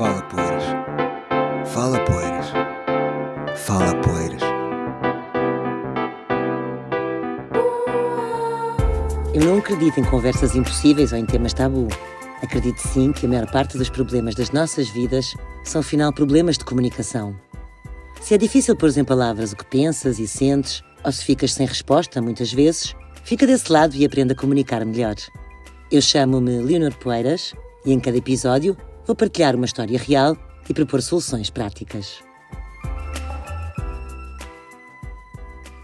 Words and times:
Fala 0.00 0.22
Poeiras. 0.22 0.64
Fala 1.66 2.04
Poeiras. 2.06 2.46
Fala 3.54 3.94
Poeiras. 4.00 4.40
Eu 9.34 9.44
não 9.44 9.58
acredito 9.58 10.00
em 10.00 10.04
conversas 10.04 10.56
impossíveis 10.56 11.12
ou 11.12 11.18
em 11.18 11.26
temas 11.26 11.52
tabu. 11.52 11.86
Acredito 12.42 12.78
sim 12.78 13.12
que 13.12 13.26
a 13.26 13.28
maior 13.28 13.50
parte 13.50 13.76
dos 13.76 13.90
problemas 13.90 14.34
das 14.34 14.50
nossas 14.52 14.88
vidas 14.88 15.34
são, 15.64 15.82
afinal, 15.82 16.14
problemas 16.14 16.56
de 16.56 16.64
comunicação. 16.64 17.36
Se 18.22 18.32
é 18.32 18.38
difícil 18.38 18.74
pôr 18.74 18.96
em 18.96 19.04
palavras 19.04 19.52
o 19.52 19.56
que 19.56 19.66
pensas 19.66 20.18
e 20.18 20.26
sentes, 20.26 20.82
ou 21.04 21.12
se 21.12 21.22
ficas 21.22 21.52
sem 21.52 21.66
resposta, 21.66 22.22
muitas 22.22 22.50
vezes, 22.50 22.96
fica 23.22 23.46
desse 23.46 23.70
lado 23.70 23.94
e 23.94 24.06
aprenda 24.06 24.32
a 24.32 24.36
comunicar 24.36 24.82
melhor. 24.82 25.16
Eu 25.92 26.00
chamo-me 26.00 26.56
Leonor 26.62 26.96
Poeiras 26.96 27.54
e 27.84 27.92
em 27.92 28.00
cada 28.00 28.16
episódio 28.16 28.74
vou 29.06 29.16
partilhar 29.16 29.56
uma 29.56 29.66
história 29.66 29.98
real 29.98 30.36
e 30.68 30.74
propor 30.74 31.02
soluções 31.02 31.50
práticas. 31.50 32.22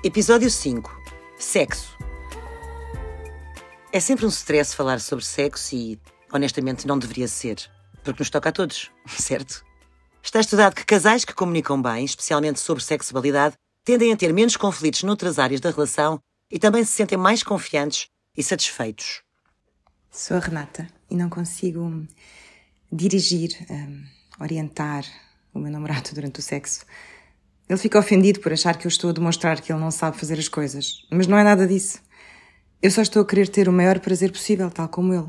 Episódio 0.04 0.50
5 0.50 1.02
Sexo. 1.38 1.96
É 3.92 4.00
sempre 4.00 4.24
um 4.24 4.28
stress 4.28 4.74
falar 4.74 5.00
sobre 5.00 5.24
sexo 5.24 5.74
e, 5.74 6.00
honestamente, 6.32 6.86
não 6.86 6.98
deveria 6.98 7.28
ser, 7.28 7.56
porque 8.02 8.20
nos 8.20 8.30
toca 8.30 8.48
a 8.48 8.52
todos, 8.52 8.90
certo? 9.06 9.64
Está 10.22 10.40
estudado 10.40 10.74
que 10.74 10.84
casais 10.84 11.24
que 11.24 11.34
comunicam 11.34 11.80
bem, 11.80 12.04
especialmente 12.04 12.58
sobre 12.58 12.82
sexualidade, 12.82 13.54
tendem 13.84 14.12
a 14.12 14.16
ter 14.16 14.32
menos 14.32 14.56
conflitos 14.56 15.02
noutras 15.02 15.38
áreas 15.38 15.60
da 15.60 15.70
relação 15.70 16.20
e 16.50 16.58
também 16.58 16.84
se 16.84 16.92
sentem 16.92 17.18
mais 17.18 17.42
confiantes 17.42 18.08
e 18.36 18.42
satisfeitos. 18.42 19.22
Sou 20.10 20.36
a 20.36 20.40
Renata 20.40 20.86
e 21.10 21.14
não 21.14 21.28
consigo 21.28 22.06
dirigir, 22.90 23.50
um, 23.70 24.04
orientar 24.40 25.04
o 25.52 25.58
meu 25.58 25.70
namorado 25.70 26.10
durante 26.14 26.40
o 26.40 26.42
sexo. 26.42 26.84
Ele 27.68 27.78
fica 27.78 27.98
ofendido 27.98 28.40
por 28.40 28.52
achar 28.52 28.76
que 28.76 28.86
eu 28.86 28.88
estou 28.88 29.10
a 29.10 29.12
demonstrar 29.12 29.60
que 29.60 29.72
ele 29.72 29.80
não 29.80 29.90
sabe 29.90 30.18
fazer 30.18 30.38
as 30.38 30.48
coisas, 30.48 31.04
mas 31.10 31.26
não 31.26 31.36
é 31.36 31.42
nada 31.42 31.66
disso. 31.66 32.00
Eu 32.80 32.90
só 32.90 33.02
estou 33.02 33.22
a 33.22 33.26
querer 33.26 33.48
ter 33.48 33.68
o 33.68 33.72
maior 33.72 33.98
prazer 33.98 34.30
possível, 34.30 34.70
tal 34.70 34.88
como 34.88 35.12
ele. 35.12 35.28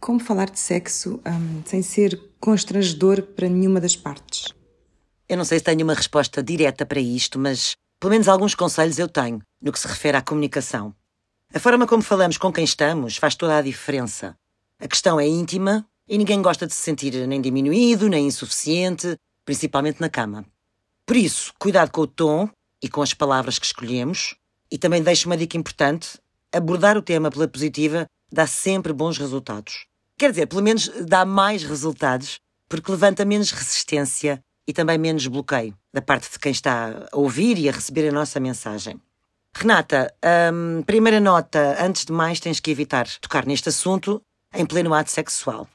Como 0.00 0.18
falar 0.18 0.50
de 0.50 0.58
sexo 0.58 1.20
um, 1.26 1.62
sem 1.64 1.82
ser 1.82 2.20
constrangedor 2.40 3.22
para 3.22 3.48
nenhuma 3.48 3.80
das 3.80 3.94
partes? 3.94 4.52
Eu 5.28 5.36
não 5.36 5.44
sei 5.44 5.58
se 5.58 5.64
tenho 5.64 5.84
uma 5.84 5.94
resposta 5.94 6.42
direta 6.42 6.86
para 6.86 7.00
isto, 7.00 7.38
mas 7.38 7.76
pelo 8.00 8.12
menos 8.12 8.28
alguns 8.28 8.54
conselhos 8.54 8.98
eu 8.98 9.08
tenho 9.08 9.40
no 9.60 9.72
que 9.72 9.78
se 9.78 9.86
refere 9.86 10.16
à 10.16 10.22
comunicação. 10.22 10.94
A 11.52 11.58
forma 11.58 11.86
como 11.86 12.02
falamos 12.02 12.38
com 12.38 12.52
quem 12.52 12.64
estamos 12.64 13.16
faz 13.16 13.34
toda 13.34 13.58
a 13.58 13.62
diferença. 13.62 14.36
A 14.78 14.88
questão 14.88 15.18
é 15.18 15.26
íntima 15.26 15.86
e 16.08 16.16
ninguém 16.16 16.40
gosta 16.40 16.66
de 16.66 16.72
se 16.72 16.82
sentir 16.82 17.26
nem 17.26 17.40
diminuído, 17.40 18.08
nem 18.08 18.26
insuficiente, 18.26 19.16
principalmente 19.44 20.00
na 20.00 20.08
cama. 20.08 20.44
Por 21.04 21.16
isso, 21.16 21.52
cuidado 21.58 21.90
com 21.90 22.02
o 22.02 22.06
tom 22.06 22.48
e 22.82 22.88
com 22.88 23.02
as 23.02 23.14
palavras 23.14 23.58
que 23.58 23.66
escolhemos. 23.66 24.34
E 24.70 24.78
também 24.78 25.02
deixo 25.02 25.28
uma 25.28 25.36
dica 25.36 25.56
importante: 25.56 26.18
abordar 26.52 26.96
o 26.96 27.02
tema 27.02 27.30
pela 27.30 27.48
positiva 27.48 28.06
dá 28.30 28.46
sempre 28.46 28.92
bons 28.92 29.18
resultados. 29.18 29.86
Quer 30.18 30.30
dizer, 30.30 30.46
pelo 30.46 30.62
menos 30.62 30.88
dá 31.06 31.24
mais 31.24 31.62
resultados, 31.62 32.40
porque 32.68 32.90
levanta 32.90 33.24
menos 33.24 33.50
resistência 33.50 34.42
e 34.66 34.72
também 34.72 34.98
menos 34.98 35.26
bloqueio 35.26 35.74
da 35.94 36.02
parte 36.02 36.30
de 36.30 36.38
quem 36.38 36.52
está 36.52 37.08
a 37.10 37.16
ouvir 37.16 37.58
e 37.58 37.68
a 37.68 37.72
receber 37.72 38.08
a 38.08 38.12
nossa 38.12 38.38
mensagem. 38.38 39.00
Renata, 39.56 40.14
hum, 40.52 40.82
primeira 40.82 41.18
nota, 41.18 41.82
antes 41.82 42.04
de 42.04 42.12
mais 42.12 42.38
tens 42.38 42.60
que 42.60 42.70
evitar 42.70 43.08
tocar 43.20 43.46
neste 43.46 43.70
assunto 43.70 44.20
em 44.54 44.66
pleno 44.66 44.92
ato 44.92 45.10
sexual. 45.10 45.66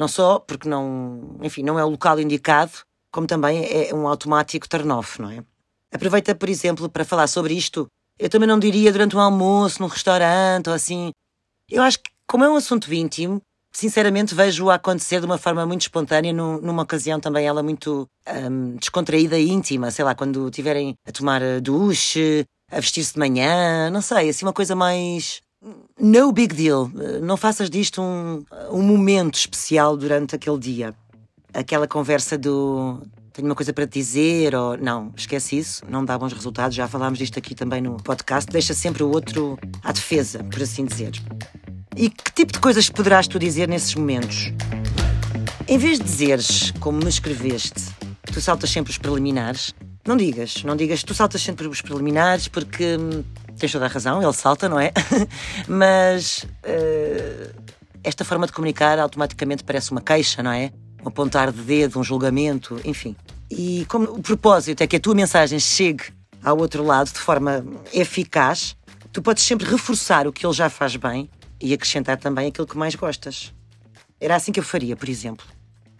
Não 0.00 0.08
só 0.08 0.38
porque 0.38 0.66
não, 0.66 1.36
enfim, 1.42 1.62
não 1.62 1.78
é 1.78 1.84
o 1.84 1.90
local 1.90 2.18
indicado, 2.18 2.72
como 3.12 3.26
também 3.26 3.66
é 3.66 3.94
um 3.94 4.08
automático 4.08 4.66
turn-off, 4.66 5.20
não 5.20 5.30
é? 5.30 5.44
Aproveita, 5.92 6.34
por 6.34 6.48
exemplo, 6.48 6.88
para 6.88 7.04
falar 7.04 7.26
sobre 7.26 7.52
isto. 7.52 7.86
Eu 8.18 8.30
também 8.30 8.48
não 8.48 8.58
diria 8.58 8.90
durante 8.90 9.14
um 9.14 9.20
almoço, 9.20 9.82
num 9.82 9.88
restaurante 9.88 10.68
ou 10.70 10.74
assim. 10.74 11.10
Eu 11.68 11.82
acho 11.82 11.98
que, 11.98 12.10
como 12.26 12.44
é 12.44 12.48
um 12.48 12.56
assunto 12.56 12.90
íntimo, 12.94 13.42
sinceramente 13.70 14.34
vejo-o 14.34 14.70
acontecer 14.70 15.20
de 15.20 15.26
uma 15.26 15.36
forma 15.36 15.66
muito 15.66 15.82
espontânea, 15.82 16.32
numa 16.32 16.82
ocasião 16.82 17.20
também 17.20 17.46
ela 17.46 17.62
muito 17.62 18.08
um, 18.26 18.76
descontraída 18.76 19.38
e 19.38 19.50
íntima, 19.50 19.90
sei 19.90 20.02
lá, 20.02 20.14
quando 20.14 20.48
estiverem 20.48 20.94
a 21.06 21.12
tomar 21.12 21.42
duche, 21.60 22.46
a 22.70 22.80
vestir-se 22.80 23.12
de 23.12 23.18
manhã, 23.18 23.90
não 23.90 24.00
sei, 24.00 24.30
assim 24.30 24.46
uma 24.46 24.52
coisa 24.54 24.74
mais. 24.74 25.42
No 25.98 26.32
big 26.32 26.54
deal. 26.54 26.90
Não 27.22 27.36
faças 27.36 27.68
disto 27.68 28.00
um, 28.00 28.44
um 28.70 28.82
momento 28.82 29.34
especial 29.34 29.96
durante 29.96 30.34
aquele 30.34 30.58
dia. 30.58 30.94
Aquela 31.52 31.86
conversa 31.86 32.38
do 32.38 33.02
tenho 33.32 33.48
uma 33.48 33.54
coisa 33.54 33.72
para 33.72 33.86
te 33.86 33.98
dizer, 33.98 34.54
ou 34.54 34.76
não, 34.76 35.12
esquece 35.16 35.56
isso, 35.56 35.82
não 35.88 36.04
dá 36.04 36.18
bons 36.18 36.32
resultados, 36.32 36.76
já 36.76 36.88
falámos 36.88 37.18
disto 37.18 37.38
aqui 37.38 37.54
também 37.54 37.80
no 37.80 37.96
podcast, 37.96 38.50
deixa 38.50 38.74
sempre 38.74 39.02
o 39.02 39.10
outro 39.10 39.58
à 39.84 39.92
defesa, 39.92 40.42
por 40.44 40.60
assim 40.60 40.84
dizer. 40.84 41.12
E 41.96 42.10
que 42.10 42.32
tipo 42.32 42.52
de 42.52 42.58
coisas 42.58 42.90
poderás 42.90 43.28
tu 43.28 43.38
dizer 43.38 43.68
nesses 43.68 43.94
momentos? 43.94 44.52
Em 45.68 45.78
vez 45.78 45.98
de 45.98 46.04
dizeres, 46.04 46.72
como 46.80 46.98
me 46.98 47.08
escreveste, 47.08 47.94
que 48.24 48.32
tu 48.32 48.40
saltas 48.40 48.70
sempre 48.70 48.90
os 48.90 48.98
preliminares, 48.98 49.74
não 50.06 50.16
digas, 50.16 50.64
não 50.64 50.74
digas, 50.74 51.02
tu 51.04 51.14
saltas 51.14 51.40
sempre 51.40 51.68
os 51.68 51.80
preliminares 51.80 52.48
porque 52.48 52.96
hum, 52.96 53.22
tens 53.60 53.72
toda 53.72 53.84
a 53.84 53.88
razão, 53.88 54.22
ele 54.22 54.32
salta, 54.32 54.68
não 54.68 54.80
é? 54.80 54.92
Mas 55.68 56.46
uh, 56.64 57.54
esta 58.02 58.24
forma 58.24 58.46
de 58.46 58.52
comunicar 58.52 58.98
automaticamente 58.98 59.62
parece 59.62 59.90
uma 59.90 60.00
queixa, 60.00 60.42
não 60.42 60.52
é? 60.52 60.72
Um 61.04 61.08
apontar 61.08 61.52
de 61.52 61.62
dedo, 61.62 61.98
um 61.98 62.04
julgamento, 62.04 62.80
enfim. 62.84 63.14
E 63.50 63.84
como 63.88 64.04
o 64.06 64.22
propósito 64.22 64.82
é 64.82 64.86
que 64.86 64.96
a 64.96 65.00
tua 65.00 65.14
mensagem 65.14 65.58
chegue 65.58 66.04
ao 66.42 66.58
outro 66.58 66.84
lado 66.84 67.12
de 67.12 67.18
forma 67.18 67.64
eficaz, 67.92 68.76
tu 69.12 69.20
podes 69.20 69.44
sempre 69.44 69.66
reforçar 69.66 70.26
o 70.26 70.32
que 70.32 70.46
ele 70.46 70.54
já 70.54 70.70
faz 70.70 70.96
bem 70.96 71.28
e 71.60 71.74
acrescentar 71.74 72.16
também 72.16 72.48
aquilo 72.48 72.66
que 72.66 72.76
mais 72.76 72.94
gostas. 72.94 73.52
Era 74.20 74.36
assim 74.36 74.52
que 74.52 74.60
eu 74.60 74.64
faria, 74.64 74.96
por 74.96 75.08
exemplo. 75.08 75.46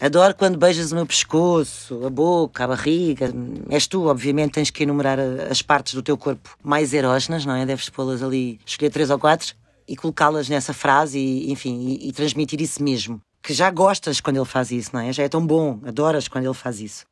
Adoro 0.00 0.34
quando 0.34 0.56
beijas 0.56 0.92
o 0.92 0.94
meu 0.94 1.04
pescoço, 1.04 2.06
a 2.06 2.08
boca, 2.08 2.64
a 2.64 2.68
barriga. 2.68 3.30
És 3.68 3.86
tu, 3.86 4.06
obviamente, 4.06 4.52
tens 4.52 4.70
que 4.70 4.84
enumerar 4.84 5.18
as 5.50 5.60
partes 5.60 5.92
do 5.92 6.02
teu 6.02 6.16
corpo 6.16 6.56
mais 6.62 6.94
erógenas, 6.94 7.44
não 7.44 7.54
é? 7.54 7.66
Deves 7.66 7.90
pô-las 7.90 8.22
ali, 8.22 8.58
escolher 8.64 8.90
três 8.90 9.10
ou 9.10 9.18
quatro 9.18 9.54
e 9.86 9.94
colocá-las 9.94 10.48
nessa 10.48 10.72
frase 10.72 11.18
e, 11.18 11.52
enfim, 11.52 11.98
e, 12.00 12.08
e, 12.08 12.12
transmitir 12.12 12.62
isso 12.62 12.82
mesmo. 12.82 13.20
Que 13.42 13.52
já 13.52 13.70
gostas 13.70 14.22
quando 14.22 14.36
ele 14.36 14.46
faz 14.46 14.70
isso, 14.70 14.90
não 14.94 15.00
é? 15.00 15.12
Já 15.12 15.24
é 15.24 15.28
tão 15.28 15.46
bom, 15.46 15.78
adoras 15.84 16.28
quando 16.28 16.46
ele 16.46 16.54
faz 16.54 16.80
isso. 16.80 17.04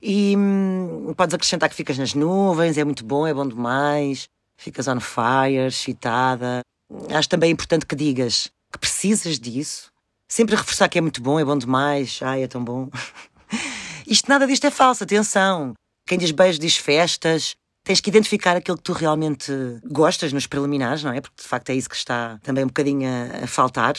E 0.00 0.36
hum, 0.36 1.12
podes 1.16 1.34
acrescentar 1.34 1.68
que 1.68 1.74
ficas 1.74 1.98
nas 1.98 2.14
nuvens, 2.14 2.78
é 2.78 2.84
muito 2.84 3.04
bom, 3.04 3.26
é 3.26 3.34
bom 3.34 3.48
demais, 3.48 4.28
ficas 4.56 4.86
on 4.86 5.00
fire, 5.00 5.66
excitada. 5.66 6.60
Acho 7.10 7.28
também 7.28 7.50
importante 7.50 7.84
que 7.84 7.96
digas 7.96 8.48
que 8.72 8.78
precisas 8.78 9.40
disso. 9.40 9.90
Sempre 10.30 10.56
reforçar 10.56 10.88
que 10.88 10.98
é 10.98 11.00
muito 11.00 11.22
bom, 11.22 11.40
é 11.40 11.44
bom 11.44 11.56
demais, 11.56 12.20
ai, 12.22 12.42
é 12.42 12.46
tão 12.46 12.62
bom. 12.62 12.90
Isto, 14.06 14.28
nada 14.28 14.46
disto 14.46 14.66
é 14.66 14.70
falso, 14.70 15.04
atenção. 15.04 15.72
Quem 16.06 16.18
diz 16.18 16.30
beijos 16.30 16.58
diz 16.58 16.76
festas. 16.76 17.56
Tens 17.84 18.00
que 18.00 18.10
identificar 18.10 18.54
aquilo 18.54 18.76
que 18.76 18.82
tu 18.82 18.92
realmente 18.92 19.50
gostas 19.84 20.32
nos 20.32 20.46
preliminares, 20.46 21.02
não 21.02 21.12
é? 21.12 21.20
Porque 21.22 21.42
de 21.42 21.48
facto 21.48 21.70
é 21.70 21.74
isso 21.74 21.88
que 21.88 21.96
está 21.96 22.38
também 22.42 22.64
um 22.64 22.66
bocadinho 22.66 23.08
a, 23.08 23.44
a 23.44 23.46
faltar. 23.46 23.94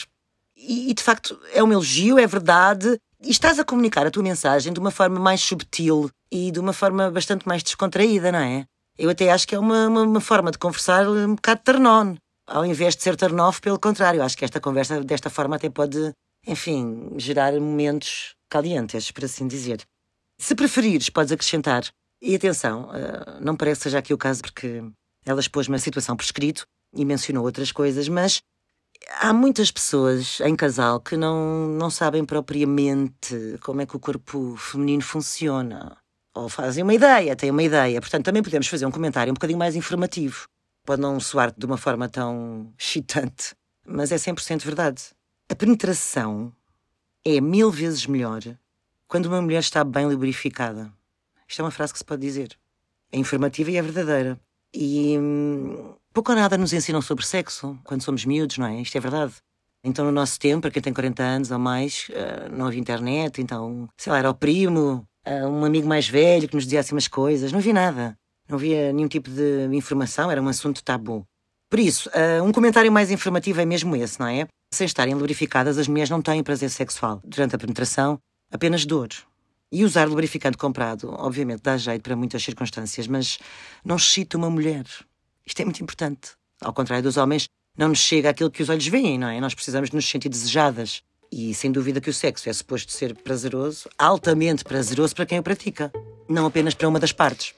E, 0.56 0.90
e 0.90 0.94
de 0.94 1.02
facto 1.02 1.38
é 1.52 1.62
um 1.62 1.72
elogio, 1.72 2.18
é 2.18 2.26
verdade. 2.26 2.96
E 3.22 3.30
estás 3.30 3.58
a 3.58 3.64
comunicar 3.64 4.06
a 4.06 4.10
tua 4.10 4.22
mensagem 4.22 4.72
de 4.72 4.78
uma 4.78 4.92
forma 4.92 5.18
mais 5.18 5.40
subtil 5.40 6.08
e 6.30 6.52
de 6.52 6.60
uma 6.60 6.72
forma 6.72 7.10
bastante 7.10 7.48
mais 7.48 7.62
descontraída, 7.62 8.30
não 8.30 8.38
é? 8.38 8.64
Eu 8.96 9.10
até 9.10 9.30
acho 9.30 9.48
que 9.48 9.54
é 9.54 9.58
uma, 9.58 9.88
uma, 9.88 10.02
uma 10.02 10.20
forma 10.20 10.50
de 10.50 10.58
conversar 10.58 11.08
um 11.08 11.34
bocado 11.34 11.62
ternón 11.64 12.16
ao 12.50 12.66
invés 12.66 12.96
de 12.96 13.02
ser 13.02 13.16
turn-off, 13.16 13.60
pelo 13.60 13.78
contrário, 13.78 14.22
acho 14.22 14.36
que 14.36 14.44
esta 14.44 14.60
conversa 14.60 15.02
desta 15.04 15.30
forma 15.30 15.56
até 15.56 15.70
pode, 15.70 16.12
enfim, 16.46 17.12
gerar 17.16 17.52
momentos 17.52 18.34
calientes, 18.50 19.10
por 19.12 19.24
assim 19.24 19.46
dizer. 19.46 19.80
Se 20.38 20.54
preferires, 20.54 21.08
podes 21.08 21.32
acrescentar. 21.32 21.84
E 22.20 22.34
atenção, 22.34 22.90
eh, 22.92 23.38
não 23.40 23.56
parece 23.56 23.80
que 23.80 23.84
seja 23.84 23.98
aqui 23.98 24.12
o 24.12 24.18
caso 24.18 24.42
porque 24.42 24.82
ela 25.24 25.40
expôs-me 25.40 25.76
a 25.76 25.78
situação 25.78 26.16
por 26.16 26.24
escrito 26.24 26.64
e 26.94 27.04
mencionou 27.04 27.44
outras 27.44 27.70
coisas, 27.70 28.08
mas 28.08 28.42
há 29.20 29.32
muitas 29.32 29.70
pessoas 29.70 30.40
em 30.40 30.56
casal 30.56 31.00
que 31.00 31.16
não, 31.16 31.68
não 31.68 31.88
sabem 31.88 32.24
propriamente 32.24 33.58
como 33.62 33.80
é 33.80 33.86
que 33.86 33.96
o 33.96 34.00
corpo 34.00 34.56
feminino 34.56 35.02
funciona. 35.02 35.96
Ou 36.34 36.48
fazem 36.48 36.82
uma 36.82 36.94
ideia, 36.94 37.36
têm 37.36 37.50
uma 37.50 37.62
ideia. 37.62 38.00
Portanto, 38.00 38.24
também 38.24 38.42
podemos 38.42 38.66
fazer 38.66 38.86
um 38.86 38.90
comentário 38.90 39.30
um 39.30 39.34
bocadinho 39.34 39.58
mais 39.58 39.76
informativo. 39.76 40.46
Pode 40.90 41.02
não 41.02 41.20
soar 41.20 41.54
de 41.56 41.64
uma 41.64 41.76
forma 41.76 42.08
tão 42.08 42.74
excitante, 42.76 43.54
mas 43.86 44.10
é 44.10 44.16
100% 44.16 44.64
verdade. 44.64 45.00
A 45.48 45.54
penetração 45.54 46.52
é 47.24 47.40
mil 47.40 47.70
vezes 47.70 48.06
melhor 48.06 48.40
quando 49.06 49.26
uma 49.26 49.40
mulher 49.40 49.60
está 49.60 49.84
bem 49.84 50.06
lubrificada. 50.06 50.92
Isto 51.46 51.60
é 51.60 51.64
uma 51.64 51.70
frase 51.70 51.92
que 51.92 52.00
se 52.00 52.04
pode 52.04 52.22
dizer. 52.22 52.58
É 53.12 53.16
informativa 53.16 53.70
e 53.70 53.76
é 53.76 53.82
verdadeira. 53.82 54.40
E 54.74 55.16
hum, 55.16 55.94
pouco 56.12 56.32
ou 56.32 56.36
nada 56.36 56.58
nos 56.58 56.72
ensinam 56.72 57.00
sobre 57.00 57.24
sexo 57.24 57.78
quando 57.84 58.02
somos 58.02 58.24
miúdos, 58.24 58.58
não 58.58 58.66
é? 58.66 58.82
Isto 58.82 58.96
é 58.96 59.00
verdade. 59.00 59.34
Então, 59.84 60.04
no 60.04 60.10
nosso 60.10 60.40
tempo, 60.40 60.62
para 60.62 60.72
quem 60.72 60.82
tem 60.82 60.92
40 60.92 61.22
anos 61.22 61.50
ou 61.52 61.58
mais, 61.60 62.08
eh, 62.10 62.48
não 62.48 62.66
havia 62.66 62.80
internet, 62.80 63.40
então, 63.40 63.88
sei 63.96 64.10
lá, 64.10 64.18
era 64.18 64.30
o 64.30 64.34
primo, 64.34 65.06
eh, 65.24 65.46
um 65.46 65.64
amigo 65.64 65.86
mais 65.86 66.08
velho 66.08 66.48
que 66.48 66.54
nos 66.56 66.64
dizia 66.64 66.80
assim 66.80 66.96
umas 66.96 67.06
coisas. 67.06 67.52
Não 67.52 67.60
havia 67.60 67.74
nada. 67.74 68.18
Não 68.50 68.56
havia 68.56 68.92
nenhum 68.92 69.06
tipo 69.06 69.30
de 69.30 69.68
informação, 69.72 70.28
era 70.28 70.42
um 70.42 70.48
assunto 70.48 70.82
tabu. 70.82 71.24
Por 71.70 71.78
isso, 71.78 72.10
uh, 72.10 72.42
um 72.42 72.50
comentário 72.50 72.90
mais 72.90 73.08
informativo 73.12 73.60
é 73.60 73.64
mesmo 73.64 73.94
esse, 73.94 74.18
não 74.18 74.26
é? 74.26 74.48
Sem 74.74 74.86
estarem 74.86 75.14
lubrificadas, 75.14 75.78
as 75.78 75.86
mulheres 75.86 76.10
não 76.10 76.20
têm 76.20 76.42
prazer 76.42 76.68
sexual. 76.68 77.20
Durante 77.24 77.54
a 77.54 77.58
penetração, 77.58 78.18
apenas 78.50 78.84
dor. 78.84 79.08
E 79.70 79.84
usar 79.84 80.08
lubrificante 80.08 80.56
comprado, 80.56 81.14
obviamente, 81.16 81.62
dá 81.62 81.76
jeito 81.76 82.02
para 82.02 82.16
muitas 82.16 82.42
circunstâncias, 82.42 83.06
mas 83.06 83.38
não 83.84 83.94
excita 83.94 84.36
uma 84.36 84.50
mulher. 84.50 84.84
Isto 85.46 85.62
é 85.62 85.64
muito 85.64 85.80
importante. 85.80 86.32
Ao 86.60 86.72
contrário 86.72 87.04
dos 87.04 87.16
homens, 87.16 87.46
não 87.78 87.90
nos 87.90 88.00
chega 88.00 88.30
aquilo 88.30 88.50
que 88.50 88.64
os 88.64 88.68
olhos 88.68 88.88
veem, 88.88 89.16
não 89.16 89.28
é? 89.28 89.40
Nós 89.40 89.54
precisamos 89.54 89.92
nos 89.92 90.08
sentir 90.08 90.28
desejadas. 90.28 91.04
E 91.30 91.54
sem 91.54 91.70
dúvida 91.70 92.00
que 92.00 92.10
o 92.10 92.12
sexo 92.12 92.48
é 92.48 92.52
suposto 92.52 92.90
ser 92.90 93.14
prazeroso, 93.14 93.88
altamente 93.96 94.64
prazeroso 94.64 95.14
para 95.14 95.26
quem 95.26 95.38
o 95.38 95.42
pratica, 95.42 95.92
não 96.28 96.46
apenas 96.46 96.74
para 96.74 96.88
uma 96.88 96.98
das 96.98 97.12
partes. 97.12 97.54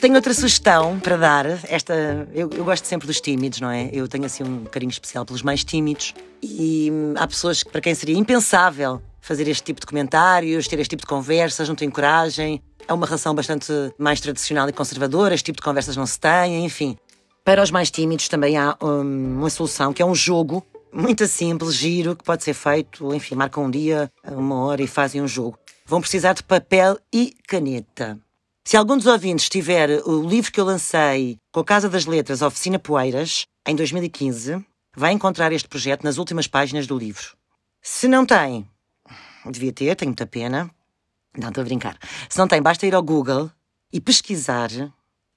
Tenho 0.00 0.14
outra 0.14 0.32
sugestão 0.32 0.98
para 0.98 1.18
dar. 1.18 1.46
Esta, 1.68 2.26
eu, 2.32 2.48
eu, 2.56 2.64
gosto 2.64 2.86
sempre 2.86 3.06
dos 3.06 3.20
tímidos, 3.20 3.60
não 3.60 3.70
é? 3.70 3.90
Eu 3.92 4.08
tenho 4.08 4.24
assim 4.24 4.42
um 4.42 4.64
carinho 4.64 4.90
especial 4.90 5.26
pelos 5.26 5.42
mais 5.42 5.62
tímidos 5.62 6.14
e 6.42 6.90
hum, 6.90 7.12
há 7.18 7.26
pessoas 7.26 7.62
para 7.62 7.82
quem 7.82 7.94
seria 7.94 8.16
impensável 8.16 9.02
fazer 9.20 9.46
este 9.46 9.62
tipo 9.62 9.78
de 9.78 9.86
comentários, 9.86 10.66
ter 10.66 10.78
este 10.80 10.88
tipo 10.88 11.02
de 11.02 11.06
conversas, 11.06 11.68
não 11.68 11.74
têm 11.74 11.90
coragem. 11.90 12.62
É 12.88 12.94
uma 12.94 13.04
relação 13.04 13.34
bastante 13.34 13.70
mais 13.98 14.22
tradicional 14.22 14.66
e 14.70 14.72
conservadora, 14.72 15.34
este 15.34 15.44
tipo 15.44 15.58
de 15.58 15.64
conversas 15.64 15.94
não 15.94 16.06
se 16.06 16.18
têm, 16.18 16.64
enfim. 16.64 16.96
Para 17.44 17.62
os 17.62 17.70
mais 17.70 17.90
tímidos 17.90 18.26
também 18.26 18.56
há 18.56 18.78
hum, 18.82 19.36
uma 19.38 19.50
solução 19.50 19.92
que 19.92 20.00
é 20.00 20.06
um 20.06 20.14
jogo 20.14 20.66
muito 20.90 21.26
simples, 21.26 21.74
giro, 21.74 22.16
que 22.16 22.24
pode 22.24 22.42
ser 22.42 22.54
feito, 22.54 23.14
enfim, 23.14 23.34
marcam 23.34 23.64
um 23.64 23.70
dia, 23.70 24.10
uma 24.26 24.64
hora 24.64 24.80
e 24.80 24.86
fazem 24.86 25.20
um 25.20 25.28
jogo. 25.28 25.58
Vão 25.84 26.00
precisar 26.00 26.32
de 26.32 26.42
papel 26.42 26.96
e 27.12 27.34
caneta. 27.46 28.18
Se 28.64 28.76
algum 28.76 28.96
dos 28.96 29.06
ouvintes 29.06 29.48
tiver 29.48 30.02
o 30.06 30.22
livro 30.22 30.52
que 30.52 30.60
eu 30.60 30.64
lancei 30.64 31.38
com 31.52 31.60
a 31.60 31.64
Casa 31.64 31.88
das 31.88 32.06
Letras, 32.06 32.42
Oficina 32.42 32.78
Poeiras, 32.78 33.44
em 33.66 33.74
2015, 33.74 34.64
vai 34.96 35.12
encontrar 35.12 35.52
este 35.52 35.68
projeto 35.68 36.04
nas 36.04 36.18
últimas 36.18 36.46
páginas 36.46 36.86
do 36.86 36.96
livro. 36.96 37.36
Se 37.82 38.06
não 38.06 38.24
tem, 38.26 38.68
devia 39.50 39.72
ter, 39.72 39.96
tenho 39.96 40.10
muita 40.10 40.26
pena. 40.26 40.70
Não, 41.36 41.48
estou 41.48 41.62
a 41.62 41.64
brincar. 41.64 41.98
Se 42.28 42.38
não 42.38 42.46
tem, 42.46 42.60
basta 42.60 42.86
ir 42.86 42.94
ao 42.94 43.02
Google 43.02 43.50
e 43.92 44.00
pesquisar 44.00 44.70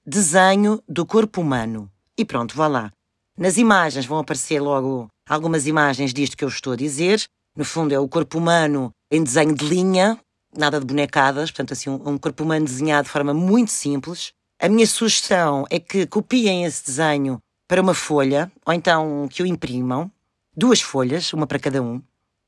desenho 0.06 0.82
do 0.88 1.06
corpo 1.06 1.40
humano. 1.40 1.90
E 2.16 2.24
pronto, 2.24 2.54
vá 2.54 2.68
lá. 2.68 2.92
Nas 3.36 3.56
imagens 3.56 4.06
vão 4.06 4.18
aparecer 4.18 4.60
logo 4.60 5.08
algumas 5.28 5.66
imagens 5.66 6.12
disto 6.12 6.36
que 6.36 6.44
eu 6.44 6.48
estou 6.48 6.74
a 6.74 6.76
dizer. 6.76 7.24
No 7.56 7.64
fundo, 7.64 7.94
é 7.94 7.98
o 7.98 8.08
corpo 8.08 8.38
humano 8.38 8.90
em 9.10 9.22
desenho 9.22 9.54
de 9.54 9.64
linha, 9.64 10.20
nada 10.56 10.80
de 10.80 10.86
bonecadas, 10.86 11.50
portanto, 11.50 11.72
assim, 11.72 11.90
um, 11.90 12.10
um 12.10 12.18
corpo 12.18 12.42
humano 12.44 12.64
desenhado 12.64 13.04
de 13.04 13.10
forma 13.12 13.34
muito 13.34 13.70
simples. 13.70 14.32
A 14.60 14.68
minha 14.68 14.86
sugestão 14.86 15.64
é 15.70 15.78
que 15.78 16.06
copiem 16.06 16.64
esse 16.64 16.84
desenho 16.84 17.38
para 17.68 17.80
uma 17.82 17.94
folha, 17.94 18.50
ou 18.64 18.72
então 18.72 19.28
que 19.30 19.42
o 19.42 19.46
imprimam, 19.46 20.10
duas 20.56 20.80
folhas, 20.80 21.32
uma 21.32 21.46
para 21.46 21.58
cada 21.58 21.82
um. 21.82 22.00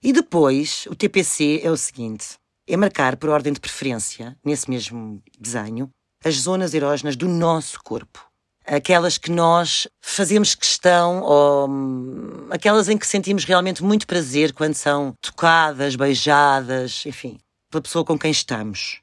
E 0.02 0.12
depois, 0.12 0.86
o 0.88 0.94
TPC 0.94 1.60
é 1.62 1.70
o 1.70 1.76
seguinte: 1.76 2.36
é 2.66 2.76
marcar 2.76 3.16
por 3.16 3.30
ordem 3.30 3.52
de 3.52 3.60
preferência, 3.60 4.36
nesse 4.44 4.70
mesmo 4.70 5.22
desenho, 5.38 5.90
as 6.24 6.34
zonas 6.36 6.74
erógenas 6.74 7.16
do 7.16 7.28
nosso 7.28 7.82
corpo. 7.82 8.24
Aquelas 8.64 9.16
que 9.16 9.30
nós 9.30 9.86
fazemos 10.00 10.54
questão, 10.54 11.22
ou 11.22 11.68
hum, 11.68 12.48
aquelas 12.50 12.88
em 12.88 12.98
que 12.98 13.06
sentimos 13.06 13.44
realmente 13.44 13.82
muito 13.82 14.08
prazer 14.08 14.52
quando 14.52 14.74
são 14.74 15.14
tocadas, 15.20 15.94
beijadas, 15.94 17.04
enfim 17.06 17.38
pela 17.70 17.82
pessoa 17.82 18.04
com 18.04 18.18
quem 18.18 18.30
estamos. 18.30 19.00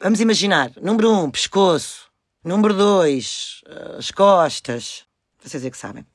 Vamos 0.00 0.20
imaginar, 0.20 0.72
número 0.80 1.12
um, 1.12 1.30
pescoço. 1.30 2.10
Número 2.42 2.72
dois, 2.72 3.60
eh, 3.66 3.96
as 3.98 4.10
costas. 4.10 5.04
Vocês 5.42 5.62
é 5.62 5.70
que 5.70 5.76
sabem. 5.76 6.06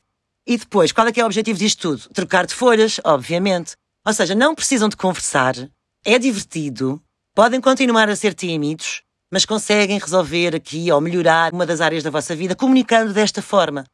E 0.48 0.58
depois, 0.58 0.92
qual 0.92 1.08
é 1.08 1.12
que 1.12 1.20
é 1.20 1.24
o 1.24 1.28
objetivo 1.28 1.60
disto 1.60 1.82
tudo? 1.82 2.10
Trocar 2.14 2.48
de 2.48 2.54
folhas, 2.56 3.00
obviamente. 3.04 3.76
Ou 4.04 4.14
seja, 4.14 4.34
não 4.34 4.56
precisam 4.56 4.90
de 4.90 4.98
conversar. 4.98 5.56
É 6.04 6.18
divertido. 6.18 7.02
Podem 7.36 7.62
continuar 7.62 8.10
a 8.10 8.16
ser 8.16 8.34
tímidos, 8.34 9.04
mas 9.32 9.46
conseguem 9.46 10.00
resolver 10.00 10.56
aqui 10.56 10.92
ou 10.92 11.00
melhorar 11.00 11.54
uma 11.54 11.66
das 11.66 11.82
áreas 11.82 12.02
da 12.02 12.10
vossa 12.10 12.36
vida 12.36 12.56
comunicando 12.56 13.14
desta 13.14 13.42
forma. 13.42 13.86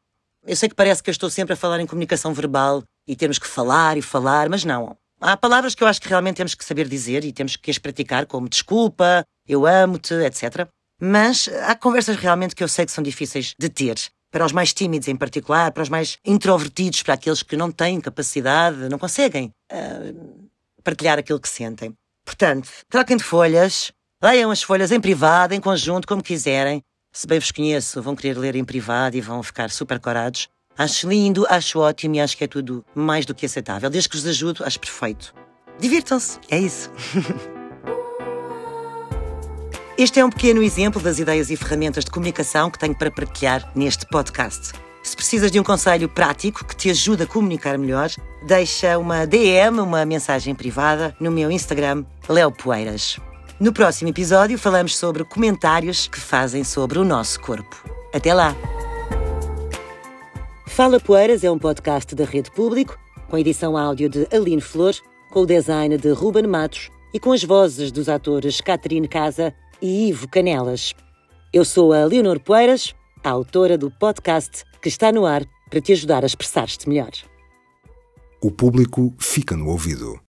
Eu 0.46 0.56
sei 0.56 0.68
que 0.68 0.74
parece 0.74 1.02
que 1.02 1.10
eu 1.10 1.12
estou 1.12 1.28
sempre 1.28 1.52
a 1.52 1.56
falar 1.56 1.80
em 1.80 1.86
comunicação 1.86 2.32
verbal 2.32 2.82
e 3.06 3.14
temos 3.14 3.38
que 3.38 3.46
falar 3.46 3.96
e 3.96 4.02
falar, 4.02 4.48
mas 4.48 4.64
não. 4.64 4.96
Há 5.24 5.36
palavras 5.36 5.72
que 5.72 5.84
eu 5.84 5.86
acho 5.86 6.00
que 6.00 6.08
realmente 6.08 6.38
temos 6.38 6.52
que 6.52 6.64
saber 6.64 6.88
dizer 6.88 7.24
e 7.24 7.32
temos 7.32 7.54
que 7.54 7.70
as 7.70 7.78
praticar, 7.78 8.26
como 8.26 8.48
desculpa, 8.48 9.24
eu 9.46 9.64
amo-te, 9.64 10.14
etc. 10.14 10.66
Mas 11.00 11.48
há 11.62 11.76
conversas 11.76 12.16
realmente 12.16 12.56
que 12.56 12.64
eu 12.64 12.66
sei 12.66 12.84
que 12.84 12.90
são 12.90 13.04
difíceis 13.04 13.54
de 13.56 13.68
ter. 13.68 13.94
Para 14.32 14.44
os 14.44 14.50
mais 14.50 14.72
tímidos 14.72 15.06
em 15.06 15.14
particular, 15.14 15.70
para 15.70 15.84
os 15.84 15.88
mais 15.88 16.18
introvertidos, 16.24 17.04
para 17.04 17.14
aqueles 17.14 17.40
que 17.40 17.56
não 17.56 17.70
têm 17.70 18.00
capacidade, 18.00 18.88
não 18.88 18.98
conseguem 18.98 19.52
uh, 19.70 20.48
partilhar 20.82 21.20
aquilo 21.20 21.38
que 21.38 21.48
sentem. 21.48 21.94
Portanto, 22.24 22.68
troquem 22.88 23.16
de 23.16 23.22
folhas, 23.22 23.92
leiam 24.20 24.50
as 24.50 24.64
folhas 24.64 24.90
em 24.90 25.00
privado, 25.00 25.54
em 25.54 25.60
conjunto, 25.60 26.08
como 26.08 26.20
quiserem. 26.20 26.82
Se 27.12 27.28
bem 27.28 27.38
vos 27.38 27.52
conheço, 27.52 28.02
vão 28.02 28.16
querer 28.16 28.36
ler 28.36 28.56
em 28.56 28.64
privado 28.64 29.16
e 29.16 29.20
vão 29.20 29.40
ficar 29.40 29.70
super 29.70 30.00
corados. 30.00 30.48
Acho 30.76 31.08
lindo, 31.08 31.46
acho 31.48 31.78
ótimo 31.78 32.16
e 32.16 32.20
acho 32.20 32.36
que 32.36 32.44
é 32.44 32.46
tudo 32.46 32.84
mais 32.94 33.26
do 33.26 33.34
que 33.34 33.46
aceitável. 33.46 33.90
Desde 33.90 34.08
que 34.08 34.16
vos 34.16 34.26
ajudo, 34.26 34.64
acho 34.64 34.80
perfeito. 34.80 35.34
Divirtam-se, 35.78 36.38
é 36.50 36.58
isso. 36.58 36.90
Este 39.98 40.18
é 40.18 40.24
um 40.24 40.30
pequeno 40.30 40.62
exemplo 40.62 41.00
das 41.00 41.18
ideias 41.18 41.50
e 41.50 41.56
ferramentas 41.56 42.04
de 42.04 42.10
comunicação 42.10 42.70
que 42.70 42.78
tenho 42.78 42.94
para 42.94 43.10
partilhar 43.10 43.70
neste 43.74 44.06
podcast. 44.06 44.72
Se 45.02 45.14
precisas 45.14 45.50
de 45.50 45.60
um 45.60 45.62
conselho 45.62 46.08
prático 46.08 46.64
que 46.64 46.74
te 46.74 46.90
ajude 46.90 47.24
a 47.24 47.26
comunicar 47.26 47.76
melhor, 47.76 48.10
deixa 48.46 48.98
uma 48.98 49.26
DM, 49.26 49.80
uma 49.80 50.04
mensagem 50.06 50.54
privada, 50.54 51.14
no 51.20 51.30
meu 51.30 51.50
Instagram, 51.50 52.04
Leo 52.28 52.50
Poeiras. 52.50 53.18
No 53.60 53.72
próximo 53.72 54.10
episódio 54.10 54.58
falamos 54.58 54.96
sobre 54.96 55.24
comentários 55.24 56.08
que 56.08 56.18
fazem 56.18 56.64
sobre 56.64 56.98
o 56.98 57.04
nosso 57.04 57.38
corpo. 57.40 57.76
Até 58.12 58.32
lá! 58.32 58.56
Fala 60.74 60.98
Poeiras 60.98 61.44
é 61.44 61.50
um 61.50 61.58
podcast 61.58 62.14
da 62.14 62.24
Rede 62.24 62.50
Público, 62.50 62.98
com 63.28 63.36
edição 63.36 63.76
áudio 63.76 64.08
de 64.08 64.26
Aline 64.32 64.62
Flor, 64.62 64.94
com 65.30 65.40
o 65.40 65.46
design 65.46 65.98
de 65.98 66.10
Ruben 66.12 66.46
Matos 66.46 66.88
e 67.12 67.20
com 67.20 67.30
as 67.30 67.44
vozes 67.44 67.92
dos 67.92 68.08
atores 68.08 68.58
Catarine 68.62 69.06
Casa 69.06 69.54
e 69.82 70.08
Ivo 70.08 70.26
Canelas. 70.28 70.94
Eu 71.52 71.62
sou 71.62 71.92
a 71.92 72.02
Leonor 72.06 72.40
Poeiras, 72.40 72.94
a 73.22 73.28
autora 73.28 73.76
do 73.76 73.90
podcast 73.90 74.64
que 74.80 74.88
está 74.88 75.12
no 75.12 75.26
ar 75.26 75.44
para 75.68 75.82
te 75.82 75.92
ajudar 75.92 76.22
a 76.22 76.26
expressar-te 76.26 76.88
melhor. 76.88 77.12
O 78.40 78.50
público 78.50 79.12
fica 79.18 79.54
no 79.54 79.68
ouvido. 79.68 80.18